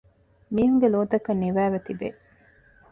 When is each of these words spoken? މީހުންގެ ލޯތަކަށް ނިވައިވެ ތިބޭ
މީހުންގެ 0.53 0.87
ލޯތަކަށް 0.93 1.41
ނިވައިވެ 1.43 1.79
ތިބޭ 1.85 2.07